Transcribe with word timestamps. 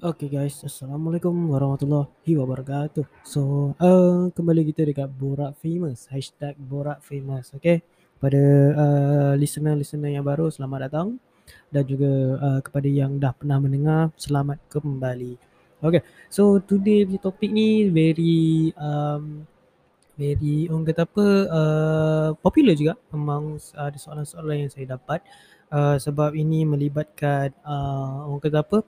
Okay 0.00 0.32
guys, 0.32 0.64
Assalamualaikum 0.64 1.52
warahmatullahi 1.52 2.32
wabarakatuh. 2.32 3.04
So, 3.20 3.76
uh, 3.76 4.32
kembali 4.32 4.72
kita 4.72 4.88
dekat 4.88 5.12
Borak 5.12 5.60
Famous, 5.60 6.08
hashtag 6.08 6.56
Borak 6.56 7.04
Famous, 7.04 7.52
okay. 7.52 7.84
Pada 8.16 8.40
uh, 8.80 9.32
listener-listener 9.36 10.16
yang 10.16 10.24
baru, 10.24 10.48
selamat 10.48 10.88
datang. 10.88 11.20
Dan 11.68 11.84
juga 11.84 12.08
uh, 12.40 12.60
kepada 12.64 12.88
yang 12.88 13.20
dah 13.20 13.36
pernah 13.36 13.60
mendengar, 13.60 14.08
selamat 14.16 14.72
kembali. 14.72 15.36
Okay, 15.84 16.00
so 16.32 16.56
today 16.64 17.04
punya 17.04 17.20
topik 17.20 17.52
ni 17.52 17.92
very 17.92 18.72
um, 18.80 19.44
very 20.16 20.64
orang 20.72 20.88
kata 20.88 21.04
apa 21.04 21.26
uh, 21.52 22.28
popular 22.40 22.72
juga 22.72 22.96
among 23.12 23.60
uh, 23.76 23.92
soalan-soalan 23.92 24.64
yang 24.64 24.72
saya 24.72 24.96
dapat 24.96 25.20
uh, 25.68 26.00
sebab 26.00 26.32
ini 26.36 26.64
melibatkan 26.64 27.52
uh, 27.68 28.24
orang 28.28 28.40
kata 28.40 28.60
apa 28.64 28.78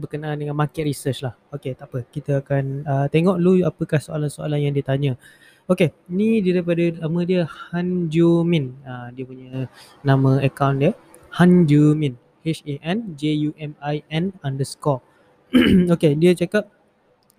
berkenaan 0.00 0.40
dengan 0.40 0.56
market 0.56 0.88
research 0.88 1.20
lah. 1.20 1.36
Okay, 1.52 1.76
tak 1.76 1.92
apa. 1.92 2.08
Kita 2.08 2.40
akan 2.40 2.64
uh, 2.88 3.06
tengok 3.12 3.36
dulu 3.36 3.62
apakah 3.68 4.00
soalan-soalan 4.00 4.64
yang 4.64 4.74
ditanya. 4.74 5.20
Okay, 5.68 5.92
ni 6.08 6.42
daripada 6.42 6.82
nama 7.04 7.20
dia 7.22 7.44
Han 7.70 8.08
Ju 8.08 8.42
Min. 8.42 8.74
Uh, 8.82 9.12
dia 9.12 9.22
punya 9.28 9.68
nama 10.00 10.40
account 10.40 10.82
dia. 10.82 10.92
Han 11.36 11.68
Ju 11.68 11.92
Min. 11.94 12.16
H-A-N-J-U-M-I-N 12.40 14.24
underscore. 14.40 15.04
okay, 15.94 16.16
dia 16.16 16.32
cakap, 16.32 16.72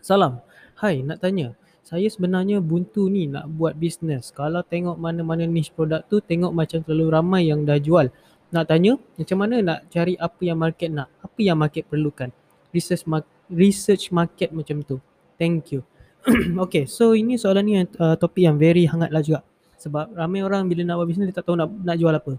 Salam. 0.02 0.42
Hai, 0.78 1.02
nak 1.06 1.22
tanya. 1.22 1.54
Saya 1.86 2.08
sebenarnya 2.08 2.64
buntu 2.64 3.10
ni 3.12 3.28
nak 3.28 3.50
buat 3.52 3.76
bisnes. 3.78 4.32
Kalau 4.32 4.64
tengok 4.64 4.96
mana-mana 4.96 5.44
niche 5.46 5.74
produk 5.74 6.02
tu, 6.08 6.22
tengok 6.22 6.54
macam 6.56 6.82
terlalu 6.86 7.08
ramai 7.12 7.42
yang 7.50 7.68
dah 7.68 7.78
jual. 7.82 8.10
Nak 8.52 8.66
tanya, 8.68 8.96
macam 9.20 9.38
mana 9.40 9.56
nak 9.60 9.80
cari 9.92 10.16
apa 10.16 10.42
yang 10.42 10.60
market 10.60 10.90
nak? 10.92 11.10
Apa 11.20 11.40
yang 11.40 11.58
market 11.60 11.84
perlukan? 11.86 12.32
Research 12.72 13.04
research 13.52 14.10
market 14.12 14.52
macam 14.52 14.84
tu. 14.84 14.98
Thank 15.40 15.76
you. 15.76 15.82
okay, 16.66 16.86
so 16.86 17.18
ini 17.18 17.36
soalan 17.36 17.64
ni 17.66 17.74
uh, 17.82 18.16
topik 18.16 18.46
yang 18.46 18.58
very 18.58 18.86
hangat 18.86 19.10
lah 19.10 19.22
juga. 19.26 19.42
Sebab 19.82 20.14
ramai 20.14 20.46
orang 20.46 20.70
bila 20.70 20.86
nak 20.86 21.02
buat 21.02 21.08
bisnes 21.10 21.26
dia 21.34 21.42
tak 21.42 21.50
tahu 21.50 21.58
nak, 21.58 21.74
nak 21.82 21.98
jual 21.98 22.14
apa. 22.14 22.38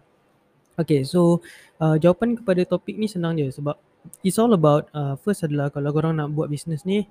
Okay, 0.78 1.02
so 1.02 1.42
uh, 1.82 1.98
jawapan 1.98 2.38
kepada 2.38 2.62
topik 2.64 2.94
ni 2.96 3.10
senang 3.10 3.36
je 3.36 3.50
sebab 3.50 3.76
it's 4.22 4.38
all 4.38 4.54
about 4.54 4.88
uh, 4.94 5.18
first 5.20 5.44
adalah 5.44 5.68
kalau 5.68 5.90
korang 5.90 6.16
nak 6.16 6.30
buat 6.32 6.48
bisnes 6.48 6.86
ni 6.86 7.04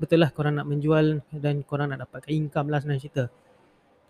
betul 0.00 0.18
lah 0.24 0.34
korang 0.34 0.58
nak 0.58 0.66
menjual 0.66 1.22
dan 1.30 1.62
korang 1.62 1.94
nak 1.94 2.02
dapatkan 2.08 2.32
income 2.32 2.72
lah 2.72 2.80
senang 2.82 2.98
cerita. 2.98 3.28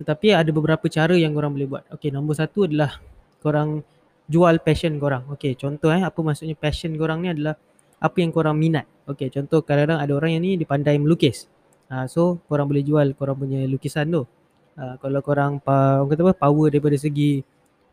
Tetapi 0.00 0.34
ada 0.34 0.50
beberapa 0.50 0.86
cara 0.86 1.14
yang 1.14 1.34
korang 1.34 1.52
boleh 1.54 1.68
buat. 1.68 1.84
Okay, 1.98 2.14
nombor 2.14 2.38
satu 2.38 2.70
adalah 2.70 2.98
korang 3.42 3.82
jual 4.30 4.54
passion 4.62 4.96
korang. 4.96 5.28
Okay, 5.36 5.52
contoh 5.58 5.92
eh 5.92 6.00
apa 6.00 6.16
maksudnya 6.22 6.56
passion 6.56 6.94
korang 6.96 7.20
ni 7.20 7.34
adalah 7.34 7.58
apa 8.04 8.16
yang 8.20 8.28
korang 8.28 8.60
minat. 8.60 8.84
Okay, 9.08 9.32
contoh 9.32 9.64
kadang-kadang 9.64 10.04
ada 10.04 10.12
orang 10.12 10.36
yang 10.36 10.42
ni 10.44 10.60
dia 10.60 10.68
pandai 10.68 11.00
melukis. 11.00 11.48
Uh, 11.88 12.04
so, 12.04 12.36
korang 12.44 12.68
boleh 12.68 12.84
jual 12.84 13.16
korang 13.16 13.40
punya 13.40 13.64
lukisan 13.64 14.12
tu. 14.12 14.28
Uh, 14.76 14.94
kalau 15.00 15.24
korang 15.24 15.56
orang 15.64 16.12
kata 16.12 16.20
apa, 16.28 16.34
power 16.36 16.66
daripada 16.68 16.96
segi 17.00 17.40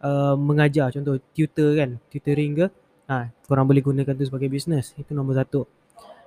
uh, 0.03 0.35
mengajar, 0.35 0.91
contoh 0.91 1.15
tutor 1.31 1.79
kan, 1.79 1.89
tutoring 2.11 2.51
ke, 2.59 2.65
uh, 3.07 3.25
korang 3.47 3.65
boleh 3.67 3.79
gunakan 3.79 4.11
tu 4.11 4.27
sebagai 4.27 4.51
bisnes. 4.51 4.91
Itu 4.99 5.15
nombor 5.15 5.39
satu. 5.39 5.63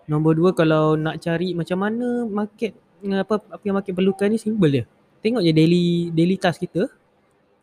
Nombor 0.09 0.37
dua, 0.37 0.51
kalau 0.57 0.97
nak 0.97 1.21
cari 1.21 1.53
macam 1.57 1.81
mana 1.81 2.29
market, 2.29 2.77
apa, 3.05 3.41
apa 3.41 3.63
yang 3.65 3.77
market 3.77 3.93
perlukan 3.93 4.29
ni, 4.33 4.41
simple 4.41 4.69
je. 4.73 4.85
Tengok 5.25 5.41
je 5.41 5.53
daily 5.57 6.13
daily 6.13 6.37
task 6.37 6.61
kita. 6.61 6.89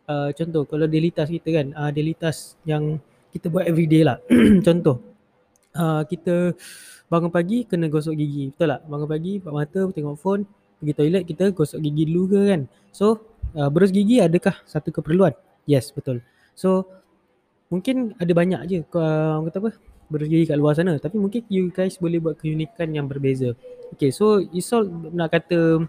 Uh, 0.10 0.34
contoh, 0.34 0.66
kalau 0.66 0.86
daily 0.90 1.14
task 1.14 1.34
kita 1.34 1.50
kan, 1.62 1.68
uh, 1.78 1.90
daily 1.94 2.18
task 2.18 2.58
yang 2.66 2.98
kita 3.32 3.48
buat 3.48 3.70
everyday 3.70 4.02
lah. 4.04 4.18
contoh, 4.66 5.11
uh, 5.76 6.02
kita 6.08 6.56
bangun 7.12 7.32
pagi 7.32 7.68
kena 7.68 7.92
gosok 7.92 8.16
gigi. 8.16 8.52
Betul 8.56 8.72
tak? 8.72 8.82
Bangun 8.88 9.10
pagi 9.10 9.32
buka 9.40 9.52
mata 9.52 9.82
tengok 9.92 10.18
phone, 10.20 10.42
pergi 10.80 10.94
toilet 10.96 11.24
kita 11.28 11.52
gosok 11.52 11.80
gigi 11.84 12.04
dulu 12.08 12.24
ke 12.32 12.42
kan. 12.56 12.62
So 12.96 13.20
uh, 13.56 13.68
berus 13.68 13.92
gigi 13.92 14.24
adakah 14.24 14.56
satu 14.64 14.90
keperluan? 14.96 15.36
Yes, 15.68 15.92
betul. 15.92 16.24
So 16.56 16.88
mungkin 17.72 18.16
ada 18.20 18.32
banyak 18.32 18.62
je 18.68 18.78
uh, 18.84 19.44
kata 19.48 19.58
apa? 19.60 19.72
Berus 20.12 20.28
gigi 20.28 20.48
kat 20.48 20.60
luar 20.60 20.76
sana. 20.76 20.96
Tapi 21.00 21.20
mungkin 21.20 21.44
you 21.48 21.72
guys 21.72 21.96
boleh 22.00 22.20
buat 22.20 22.36
keunikan 22.40 22.92
yang 22.92 23.08
berbeza. 23.08 23.56
Okay, 23.92 24.12
so 24.12 24.40
Isol 24.56 24.88
nak 25.12 25.36
kata 25.36 25.84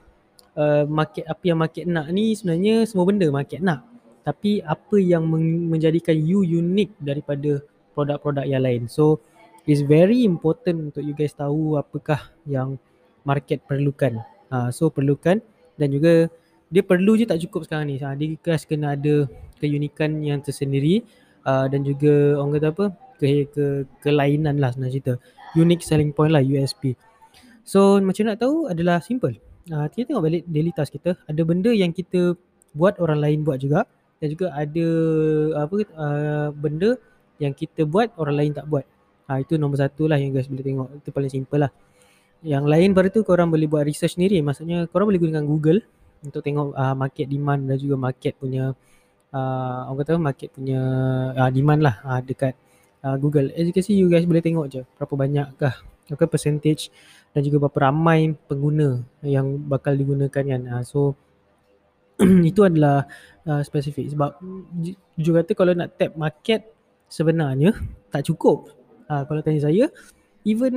uh, 0.59 0.84
market 0.91 1.22
apa 1.26 1.42
yang 1.47 1.59
market 1.59 1.87
nak 1.87 2.10
ni 2.10 2.34
sebenarnya 2.34 2.87
semua 2.87 3.06
benda 3.06 3.26
market 3.31 3.62
nak. 3.62 3.87
Tapi 4.22 4.62
apa 4.62 5.03
yang 5.03 5.26
menjadikan 5.66 6.15
you 6.15 6.47
unik 6.47 6.94
daripada 7.03 7.59
produk-produk 7.94 8.47
yang 8.47 8.62
lain. 8.62 8.87
So 8.87 9.19
is 9.67 9.83
very 9.87 10.27
important 10.27 10.91
untuk 10.91 11.03
you 11.06 11.15
guys 11.15 11.34
tahu 11.34 11.78
apakah 11.78 12.19
yang 12.47 12.78
market 13.23 13.62
perlukan. 13.67 14.23
Ha, 14.50 14.69
so 14.75 14.91
perlukan 14.91 15.41
dan 15.78 15.89
juga 15.89 16.28
dia 16.73 16.83
perlu 16.83 17.15
je 17.15 17.28
tak 17.28 17.41
cukup 17.47 17.69
sekarang 17.69 17.89
ni. 17.89 17.97
Ha, 18.03 18.15
dia 18.19 18.34
guys 18.43 18.67
kena 18.67 18.99
ada 18.99 19.28
keunikan 19.62 20.19
yang 20.25 20.43
tersendiri 20.43 21.06
uh, 21.47 21.71
dan 21.71 21.87
juga 21.87 22.39
orang 22.39 22.59
kata 22.59 22.69
apa 22.75 22.84
ke, 23.22 23.27
ke 23.55 23.65
kelainan 24.03 24.59
lah 24.59 24.75
sebenarnya 24.75 24.95
cerita. 24.99 25.15
Unique 25.55 25.84
selling 25.87 26.11
point 26.11 26.33
lah 26.34 26.43
USP. 26.43 26.99
So 27.62 28.03
macam 28.03 28.27
nak 28.27 28.43
tahu 28.43 28.67
adalah 28.67 28.99
simple. 28.99 29.39
Uh, 29.71 29.87
kita 29.95 30.11
tengok 30.11 30.25
balik 30.27 30.43
daily 30.51 30.75
task 30.75 30.99
kita. 30.99 31.15
Ada 31.31 31.47
benda 31.47 31.71
yang 31.71 31.95
kita 31.95 32.34
buat 32.75 32.99
orang 32.99 33.21
lain 33.22 33.39
buat 33.47 33.62
juga 33.62 33.87
dan 34.19 34.27
juga 34.33 34.51
ada 34.55 34.87
apa 35.67 35.77
uh, 35.95 36.49
benda 36.51 36.99
yang 37.39 37.55
kita 37.55 37.87
buat 37.87 38.11
orang 38.19 38.37
lain 38.39 38.53
tak 38.55 38.67
buat. 38.67 38.87
Ha, 39.32 39.41
itu 39.41 39.56
nombor 39.56 39.81
satu 39.81 40.04
lah 40.04 40.20
yang 40.20 40.37
guys 40.37 40.44
boleh 40.44 40.60
tengok. 40.60 40.88
Itu 41.00 41.09
paling 41.09 41.32
simple 41.32 41.56
lah. 41.65 41.72
Yang 42.44 42.65
lain 42.69 42.91
baru 42.93 43.09
tu 43.09 43.25
korang 43.25 43.48
boleh 43.48 43.65
buat 43.65 43.88
research 43.88 44.20
sendiri. 44.20 44.44
Maksudnya 44.44 44.84
korang 44.93 45.09
boleh 45.09 45.16
gunakan 45.16 45.47
Google 45.48 45.81
untuk 46.20 46.44
tengok 46.44 46.76
uh, 46.76 46.93
market 46.93 47.26
demand 47.26 47.65
dan 47.65 47.76
juga 47.81 47.97
market 47.97 48.37
punya 48.37 48.76
uh, 49.32 49.88
orang 49.88 49.98
kata 50.04 50.21
market 50.21 50.48
punya 50.53 50.81
uh, 51.34 51.50
demand 51.50 51.81
lah 51.81 51.97
uh, 52.04 52.21
dekat 52.21 52.54
uh, 53.03 53.16
Google. 53.16 53.50
As 53.56 53.65
you 53.65 53.75
can 53.75 53.82
see 53.82 53.97
you 53.97 54.06
guys 54.12 54.28
boleh 54.28 54.44
tengok 54.44 54.66
je 54.69 54.82
berapa 55.00 55.15
banyak 55.16 55.47
kah 55.56 55.75
okay, 56.12 56.28
percentage 56.28 56.92
dan 57.32 57.41
juga 57.42 57.66
berapa 57.66 57.88
ramai 57.88 58.37
pengguna 58.47 59.00
yang 59.25 59.56
bakal 59.66 59.97
digunakan 59.97 60.31
kan. 60.31 60.62
Uh, 60.69 60.84
so 60.84 61.16
itu 62.50 62.60
adalah 62.62 63.09
uh, 63.48 63.65
spesifik 63.65 64.12
sebab 64.12 64.38
jujur 65.16 65.34
kata 65.42 65.53
kalau 65.56 65.72
nak 65.75 65.97
tap 65.98 66.15
market 66.15 66.69
sebenarnya 67.10 67.75
tak 68.12 68.28
cukup 68.28 68.71
Ha, 69.12 69.28
kalau 69.28 69.45
tanya 69.45 69.61
saya, 69.61 69.93
even 70.41 70.73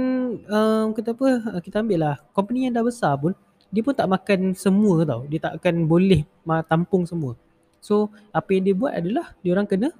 um, 0.51 0.91
kata 0.91 1.15
apa, 1.15 1.27
uh, 1.55 1.61
kita 1.63 1.79
ambil 1.79 1.99
lah, 2.03 2.15
company 2.35 2.67
yang 2.67 2.75
dah 2.75 2.83
besar 2.83 3.15
pun, 3.15 3.31
dia 3.71 3.79
pun 3.79 3.95
tak 3.95 4.11
makan 4.11 4.51
semua 4.59 5.07
tau. 5.07 5.23
Dia 5.31 5.39
tak 5.39 5.63
akan 5.63 5.87
boleh 5.87 6.27
tampung 6.67 7.07
semua. 7.07 7.39
So, 7.79 8.11
apa 8.35 8.51
yang 8.51 8.63
dia 8.67 8.75
buat 8.75 8.91
adalah, 8.91 9.31
dia 9.39 9.55
orang 9.55 9.63
kena 9.71 9.95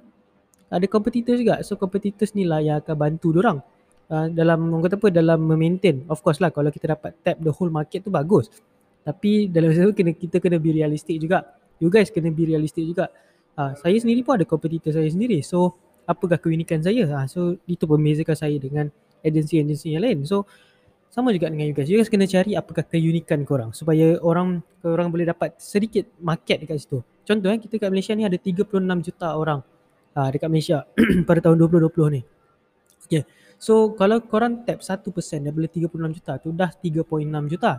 ada 0.68 0.84
competitors 0.84 1.40
juga. 1.40 1.64
So, 1.64 1.80
competitors 1.80 2.36
ni 2.36 2.44
lah 2.44 2.60
yang 2.60 2.84
akan 2.84 2.92
bantu 2.92 3.32
dia 3.32 3.40
orang. 3.40 3.64
Uh, 4.06 4.28
dalam 4.28 4.68
orang 4.68 4.84
kata 4.84 5.00
apa 5.02 5.08
dalam 5.10 5.42
memaintain 5.42 6.06
of 6.06 6.22
course 6.22 6.38
lah 6.38 6.54
kalau 6.54 6.70
kita 6.70 6.94
dapat 6.94 7.10
tap 7.26 7.42
the 7.42 7.50
whole 7.50 7.74
market 7.74 8.06
tu 8.06 8.10
bagus 8.14 8.46
tapi 9.02 9.50
dalam 9.50 9.74
masa 9.74 9.90
kena 9.90 10.14
kita 10.14 10.38
kena 10.38 10.62
be 10.62 10.78
realistic 10.78 11.18
juga 11.18 11.42
you 11.82 11.90
guys 11.90 12.06
kena 12.14 12.30
be 12.30 12.46
realistic 12.46 12.86
juga 12.86 13.10
uh, 13.58 13.74
saya 13.74 13.98
sendiri 13.98 14.22
pun 14.22 14.38
ada 14.38 14.46
competitor 14.46 14.94
saya 14.94 15.10
sendiri 15.10 15.42
so 15.42 15.74
apakah 16.06 16.38
keunikan 16.38 16.80
saya? 16.80 17.04
Ha, 17.12 17.26
so 17.26 17.58
itu 17.66 17.84
membezakan 17.84 18.38
saya 18.38 18.56
dengan 18.56 18.88
agensi-agensi 19.26 19.92
yang 19.92 20.02
lain. 20.06 20.18
So 20.22 20.46
sama 21.10 21.34
juga 21.34 21.50
dengan 21.50 21.66
you 21.66 21.74
guys. 21.74 21.90
You 21.90 21.98
guys 21.98 22.08
kena 22.08 22.30
cari 22.30 22.54
apakah 22.54 22.86
keunikan 22.86 23.42
korang 23.42 23.74
supaya 23.74 24.16
orang 24.22 24.62
orang 24.86 25.10
boleh 25.10 25.26
dapat 25.26 25.58
sedikit 25.58 26.06
market 26.22 26.62
dekat 26.62 26.86
situ. 26.86 27.02
Contoh 27.26 27.50
eh 27.50 27.58
kita 27.58 27.82
kat 27.82 27.90
Malaysia 27.90 28.14
ni 28.14 28.22
ada 28.22 28.38
36 28.38 28.70
juta 29.02 29.34
orang 29.34 29.60
ha, 30.14 30.30
dekat 30.30 30.48
Malaysia 30.48 30.86
pada 31.28 31.40
tahun 31.42 31.58
2020 31.58 32.16
ni. 32.16 32.22
Okay. 33.06 33.22
so 33.54 33.94
kalau 33.94 34.18
korang 34.18 34.66
tap 34.66 34.82
1% 34.82 34.98
daripada 35.46 35.70
36 35.70 36.16
juta 36.18 36.32
tu 36.42 36.48
dah 36.50 36.70
3.6 36.70 37.52
juta. 37.52 37.72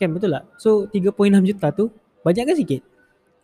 Kan 0.00 0.16
betul 0.16 0.32
tak? 0.32 0.44
So 0.56 0.88
3.6 0.88 1.14
juta 1.44 1.66
tu 1.72 1.92
banyak 2.24 2.44
kan 2.48 2.56
sikit? 2.56 2.82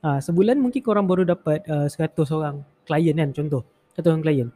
Ha, 0.05 0.21
sebulan 0.21 0.61
mungkin 0.61 0.81
korang 0.85 1.07
baru 1.09 1.23
dapat 1.25 1.65
uh, 1.71 1.89
100 1.89 2.19
orang 2.35 2.63
klien 2.87 3.17
kan 3.17 3.31
contoh 3.31 3.76
satu 3.97 4.13
orang 4.13 4.23
klien. 4.23 4.49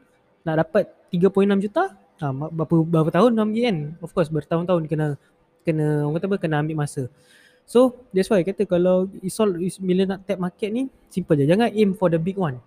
Nak 0.44 0.54
dapat 0.60 0.84
3.6 1.08 1.64
juta 1.64 1.96
ha, 2.20 2.26
berapa 2.30 2.74
berapa 2.84 3.08
tahun 3.08 3.32
ambil 3.40 3.62
kan? 3.64 3.76
Of 4.04 4.12
course 4.12 4.28
bertahun-tahun 4.28 4.84
kena 4.86 5.16
kena 5.64 6.04
orang 6.04 6.20
kata 6.20 6.26
apa 6.28 6.36
kena 6.36 6.56
ambil 6.60 6.76
masa. 6.84 7.08
So 7.64 7.96
that's 8.12 8.28
why 8.28 8.44
kata 8.44 8.68
kalau 8.68 9.08
isol 9.24 9.56
bila 9.80 10.16
nak 10.16 10.28
tap 10.28 10.36
market 10.36 10.68
ni 10.68 10.92
simple 11.08 11.40
je. 11.40 11.48
Jangan 11.48 11.72
aim 11.72 11.96
for 11.96 12.12
the 12.12 12.20
big 12.20 12.36
one. 12.36 12.60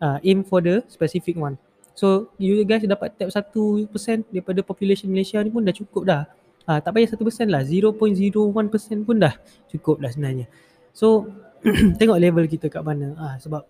Uh, 0.00 0.16
aim 0.22 0.46
for 0.46 0.62
the 0.62 0.86
specific 0.86 1.34
one. 1.36 1.58
So 1.98 2.32
you 2.40 2.62
guys 2.64 2.86
dapat 2.86 3.18
tap 3.18 3.28
1% 3.28 3.90
daripada 4.30 4.60
population 4.64 5.10
Malaysia 5.10 5.42
ni 5.42 5.50
pun 5.50 5.66
dah 5.66 5.74
cukup 5.74 6.02
dah. 6.06 6.22
Ha, 6.68 6.78
tak 6.78 6.92
payah 6.94 7.08
1% 7.08 7.50
lah. 7.50 7.66
0.01% 7.66 9.08
pun 9.08 9.16
dah 9.18 9.34
cukup 9.72 9.96
dah 9.98 10.10
sebenarnya. 10.12 10.46
So 10.94 11.28
tengok 11.98 12.20
level 12.20 12.44
kita 12.48 12.68
kat 12.68 12.80
mana. 12.84 13.16
Ha, 13.16 13.26
sebab 13.40 13.64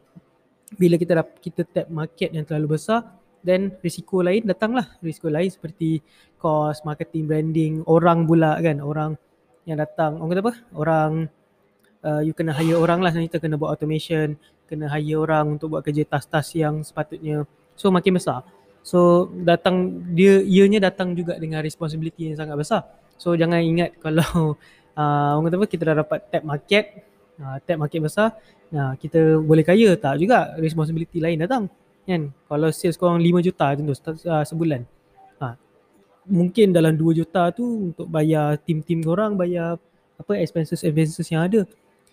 bila 0.79 0.95
kita 0.95 1.19
dah 1.19 1.27
kita 1.27 1.63
tap 1.67 1.87
market 1.91 2.31
yang 2.31 2.47
terlalu 2.47 2.79
besar 2.79 3.21
then 3.43 3.75
risiko 3.81 4.21
lain 4.21 4.45
datanglah. 4.45 4.87
Risiko 5.01 5.33
lain 5.33 5.49
seperti 5.49 6.01
cost 6.37 6.85
marketing 6.85 7.25
branding 7.27 7.73
orang 7.89 8.25
pula 8.29 8.57
kan. 8.61 8.79
Orang 8.81 9.11
yang 9.65 9.81
datang 9.81 10.21
orang 10.21 10.31
kata 10.37 10.43
apa? 10.45 10.55
Orang 10.77 11.11
uh, 12.05 12.21
you 12.25 12.33
kena 12.37 12.53
hire 12.57 12.77
orang 12.77 13.01
lah. 13.01 13.13
Kita 13.13 13.41
kena 13.41 13.57
buat 13.57 13.73
automation 13.77 14.37
kena 14.69 14.87
hire 14.87 15.19
orang 15.19 15.59
untuk 15.59 15.75
buat 15.75 15.83
kerja 15.83 16.07
tas-tas 16.07 16.55
yang 16.55 16.87
sepatutnya 16.87 17.43
so 17.75 17.91
makin 17.91 18.17
besar. 18.17 18.47
So 18.81 19.29
datang 19.45 20.05
dia 20.17 20.41
ianya 20.41 20.89
datang 20.89 21.13
juga 21.13 21.37
dengan 21.37 21.61
responsibility 21.61 22.33
yang 22.33 22.39
sangat 22.39 22.57
besar. 22.57 22.83
So 23.21 23.37
jangan 23.37 23.61
ingat 23.61 24.01
kalau 24.01 24.57
uh, 25.01 25.31
orang 25.37 25.49
kata 25.49 25.57
apa? 25.59 25.67
Kita 25.69 25.83
dah 25.85 25.97
dapat 26.05 26.21
tap 26.29 26.43
market 26.45 26.85
uh, 27.41 27.57
tap 27.65 27.77
market 27.81 28.01
besar 28.05 28.37
nah 28.71 28.95
kita 28.95 29.41
boleh 29.43 29.67
kaya 29.67 29.97
tak 29.99 30.23
juga 30.23 30.55
responsibility 30.61 31.19
lain 31.19 31.43
datang 31.43 31.67
kan? 32.11 32.23
Kalau 32.51 32.69
sales 32.75 32.99
korang 32.99 33.23
5 33.23 33.47
juta 33.47 33.67
macam 33.71 33.85
tu 33.87 34.13
uh, 34.27 34.45
sebulan. 34.45 34.83
Ha. 35.41 35.57
mungkin 36.29 36.77
dalam 36.77 37.01
2 37.01 37.17
juta 37.17 37.49
tu 37.55 37.93
untuk 37.93 38.05
bayar 38.11 38.61
tim-tim 38.61 39.01
korang 39.01 39.41
bayar 39.41 39.81
apa 40.21 40.33
expenses 40.37 40.85
expenses 40.85 41.27
yang 41.33 41.49
ada. 41.49 41.65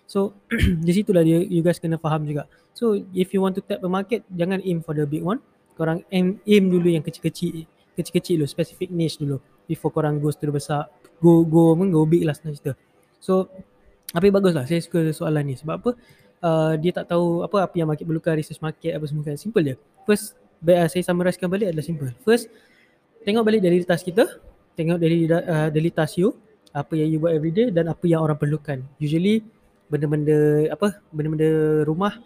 So 0.08 0.32
di 0.86 0.92
situ 0.94 1.12
lah 1.12 1.20
dia 1.26 1.44
you 1.44 1.60
guys 1.60 1.76
kena 1.76 2.00
faham 2.00 2.24
juga. 2.24 2.48
So 2.72 2.96
if 3.12 3.34
you 3.36 3.44
want 3.44 3.58
to 3.60 3.62
tap 3.64 3.84
the 3.84 3.90
market 3.90 4.24
jangan 4.32 4.64
aim 4.64 4.80
for 4.80 4.96
the 4.96 5.04
big 5.04 5.20
one. 5.20 5.42
Korang 5.76 6.02
aim, 6.10 6.42
aim 6.42 6.64
dulu 6.72 6.90
yang 6.90 7.04
kecil-kecil 7.06 7.68
kecil-kecil 7.94 8.38
dulu 8.38 8.46
specific 8.50 8.94
niche 8.94 9.18
dulu 9.18 9.42
before 9.66 9.90
korang 9.90 10.22
goes 10.22 10.38
to 10.38 10.46
the 10.46 10.54
besar 10.54 10.86
go 11.18 11.42
go 11.42 11.74
go 11.74 12.02
big 12.06 12.24
lah 12.24 12.34
cerita. 12.34 12.74
So 13.18 13.50
tapi 14.08 14.32
bagus 14.32 14.56
lah 14.56 14.64
saya 14.64 14.80
suka 14.80 15.12
soalan 15.12 15.52
ni. 15.52 15.54
Sebab 15.58 15.74
apa? 15.84 15.90
Uh, 16.38 16.72
dia 16.78 16.94
tak 16.94 17.10
tahu 17.10 17.42
apa 17.42 17.66
apa 17.66 17.74
yang 17.74 17.90
market 17.90 18.06
perlukan 18.06 18.38
research 18.38 18.62
market 18.62 18.96
apa 18.96 19.04
semua 19.04 19.22
kan. 19.26 19.36
Simple 19.36 19.62
je. 19.64 19.74
First 20.08 20.38
uh, 20.64 20.88
saya 20.88 21.02
summarizekan 21.04 21.48
balik 21.52 21.74
adalah 21.74 21.84
simple. 21.84 22.10
First 22.24 22.48
tengok 23.26 23.44
balik 23.44 23.60
dari 23.60 23.84
task 23.84 24.08
kita. 24.08 24.24
Tengok 24.78 24.96
dari 24.96 25.28
uh, 25.28 25.68
dari 25.68 25.90
task 25.92 26.22
you. 26.22 26.32
Apa 26.72 26.94
yang 26.94 27.08
you 27.10 27.18
buat 27.18 27.32
everyday 27.32 27.68
dan 27.72 27.90
apa 27.92 28.04
yang 28.08 28.24
orang 28.24 28.38
perlukan. 28.38 28.80
Usually 29.00 29.44
benda-benda 29.88 30.68
apa 30.68 31.00
benda-benda 31.10 31.82
rumah 31.88 32.20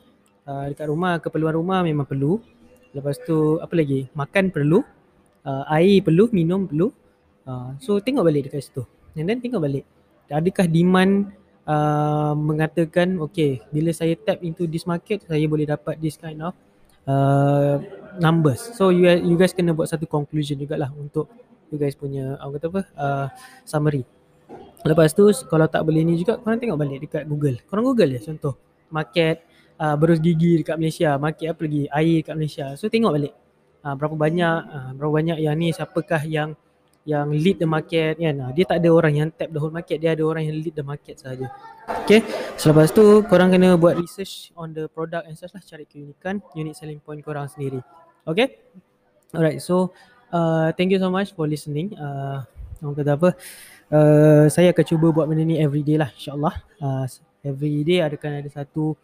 uh, 0.46 0.66
dekat 0.70 0.86
rumah 0.90 1.18
keperluan 1.18 1.54
rumah 1.58 1.80
memang 1.82 2.06
perlu. 2.06 2.38
Lepas 2.92 3.18
tu 3.24 3.58
apa 3.58 3.72
lagi? 3.74 4.06
Makan 4.12 4.52
perlu. 4.54 4.84
Uh, 5.42 5.64
air 5.74 5.98
perlu 6.04 6.30
minum 6.30 6.70
perlu. 6.70 6.94
Uh, 7.42 7.74
so 7.82 7.98
tengok 7.98 8.22
balik 8.28 8.46
dekat 8.46 8.62
situ. 8.70 8.86
And 9.18 9.26
then 9.26 9.42
tengok 9.42 9.62
balik. 9.66 9.84
Adakah 10.30 10.70
demand 10.70 11.41
uh, 11.66 12.32
mengatakan 12.34 13.18
okay 13.22 13.62
bila 13.70 13.90
saya 13.94 14.18
tap 14.18 14.42
into 14.42 14.66
this 14.66 14.86
market 14.86 15.22
saya 15.26 15.44
boleh 15.46 15.66
dapat 15.66 15.98
this 15.98 16.18
kind 16.18 16.42
of 16.42 16.54
uh, 17.06 17.78
numbers. 18.18 18.60
So 18.74 18.90
you 18.90 19.08
you 19.08 19.36
guys 19.38 19.54
kena 19.54 19.74
buat 19.74 19.90
satu 19.90 20.06
conclusion 20.06 20.58
jugalah 20.58 20.90
untuk 20.94 21.30
you 21.72 21.78
guys 21.80 21.96
punya 21.96 22.36
apa 22.38 22.58
kata 22.58 22.66
apa 22.68 22.82
uh, 22.98 23.26
summary. 23.64 24.04
Lepas 24.82 25.14
tu 25.14 25.30
kalau 25.46 25.70
tak 25.70 25.86
boleh 25.86 26.02
ni 26.02 26.18
juga 26.18 26.36
korang 26.36 26.58
tengok 26.58 26.78
balik 26.78 26.98
dekat 27.06 27.24
Google. 27.24 27.56
Korang 27.70 27.86
Google 27.86 28.18
ya 28.18 28.20
contoh 28.20 28.58
market 28.92 29.46
uh, 29.78 29.94
berus 29.96 30.20
gigi 30.20 30.60
dekat 30.60 30.76
Malaysia 30.76 31.16
market 31.16 31.54
apa 31.54 31.60
lagi 31.64 31.82
air 31.88 32.16
dekat 32.20 32.34
Malaysia. 32.36 32.66
So 32.76 32.90
tengok 32.90 33.12
balik 33.14 33.32
uh, 33.86 33.94
berapa 33.94 34.16
banyak 34.18 34.58
uh, 34.68 34.90
berapa 34.98 35.12
banyak 35.22 35.38
yang 35.40 35.54
ni 35.56 35.72
siapakah 35.72 36.22
yang 36.26 36.58
yang 37.02 37.34
lead 37.34 37.58
the 37.58 37.66
market 37.66 38.14
kan. 38.14 38.34
Ha, 38.38 38.54
dia 38.54 38.64
tak 38.66 38.78
ada 38.78 38.88
orang 38.94 39.12
yang 39.14 39.28
tap 39.34 39.50
the 39.50 39.58
whole 39.58 39.74
market, 39.74 39.98
dia 39.98 40.14
ada 40.14 40.22
orang 40.22 40.46
yang 40.46 40.56
lead 40.62 40.74
the 40.74 40.86
market 40.86 41.18
saja. 41.18 41.50
Okay, 42.06 42.22
selepas 42.54 42.94
tu 42.94 43.26
korang 43.26 43.50
kena 43.50 43.74
buat 43.74 43.98
research 43.98 44.54
on 44.54 44.70
the 44.70 44.86
product 44.86 45.26
and 45.26 45.34
such 45.34 45.50
lah, 45.50 45.62
cari 45.62 45.82
keunikan, 45.82 46.38
unique 46.54 46.78
selling 46.78 47.02
point 47.02 47.18
korang 47.20 47.50
sendiri. 47.50 47.82
Okay, 48.22 48.62
alright, 49.34 49.58
so 49.58 49.90
uh, 50.30 50.70
thank 50.78 50.94
you 50.94 51.00
so 51.02 51.10
much 51.10 51.34
for 51.34 51.50
listening. 51.50 51.90
Uh, 51.98 52.46
orang 52.78 52.94
kata 52.94 53.12
apa, 53.18 53.28
uh, 53.90 54.46
saya 54.46 54.70
akan 54.70 54.84
cuba 54.86 55.10
buat 55.10 55.26
benda 55.26 55.42
ni 55.42 55.58
everyday 55.58 55.98
lah 55.98 56.10
insyaAllah. 56.14 56.54
Uh, 56.78 57.04
everyday 57.42 57.98
akan 58.06 58.46
ada 58.46 58.50
satu 58.50 58.94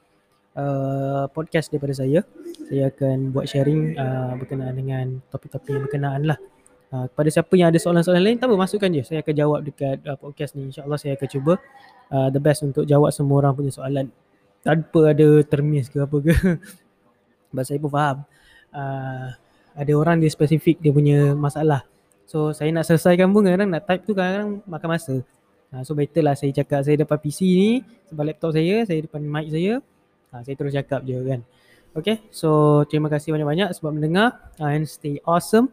uh, 0.55 1.27
podcast 1.35 1.75
daripada 1.75 1.99
saya. 1.99 2.23
Saya 2.71 2.95
akan 2.95 3.35
buat 3.35 3.51
sharing 3.51 3.99
uh, 3.99 4.39
berkenaan 4.39 4.75
dengan 4.79 5.07
topik-topik 5.35 5.75
yang 5.75 5.83
berkenaan 5.83 6.23
lah. 6.31 6.39
Uh, 6.89 7.05
kepada 7.05 7.29
siapa 7.29 7.53
yang 7.53 7.69
ada 7.69 7.77
soalan-soalan 7.77 8.23
lain, 8.25 8.37
tak 8.41 8.49
apa 8.49 8.57
masukkan 8.57 8.89
je. 8.89 9.03
Saya 9.05 9.21
akan 9.21 9.35
jawab 9.37 9.61
dekat 9.61 10.01
uh, 10.09 10.17
podcast 10.17 10.57
ni. 10.57 10.73
InsyaAllah 10.73 10.97
saya 10.97 11.13
akan 11.21 11.29
cuba 11.29 11.53
uh, 12.09 12.29
the 12.33 12.41
best 12.41 12.65
untuk 12.65 12.89
jawab 12.89 13.13
semua 13.13 13.45
orang 13.45 13.53
punya 13.53 13.73
soalan. 13.73 14.09
Tanpa 14.65 15.13
ada 15.13 15.29
termis 15.45 15.93
ke 15.93 16.01
apa 16.01 16.17
ke. 16.17 16.33
Sebab 17.53 17.65
saya 17.65 17.79
pun 17.81 17.91
faham. 17.93 18.17
Uh, 18.73 19.29
ada 19.79 19.93
orang 19.95 20.17
dia 20.19 20.33
spesifik 20.33 20.81
dia 20.81 20.89
punya 20.89 21.37
masalah. 21.37 21.85
So 22.29 22.53
saya 22.57 22.73
nak 22.73 22.85
selesaikan 22.89 23.33
pun 23.33 23.45
kadang 23.45 23.69
nak 23.69 23.85
type 23.89 24.05
tu 24.09 24.13
kadang-kadang 24.17 24.65
makan 24.65 24.89
masa. 24.89 25.15
Uh, 25.69 25.83
so 25.85 25.93
better 25.93 26.25
lah 26.25 26.33
saya 26.33 26.53
cakap 26.57 26.81
saya 26.85 26.97
depan 27.05 27.21
PC 27.21 27.41
ni 27.45 27.71
sebab 28.09 28.25
laptop 28.33 28.57
saya, 28.57 28.89
saya 28.89 29.05
depan 29.05 29.21
mic 29.21 29.53
saya. 29.53 29.85
Uh, 30.33 30.41
saya 30.41 30.55
terus 30.57 30.73
cakap 30.73 31.05
je 31.05 31.17
kan. 31.21 31.41
Okay, 31.97 32.21
so 32.29 32.81
terima 32.89 33.09
kasih 33.09 33.33
banyak-banyak 33.33 33.73
sebab 33.77 33.97
mendengar 33.97 34.53
uh, 34.61 34.73
and 34.73 34.85
stay 34.89 35.21
awesome. 35.25 35.73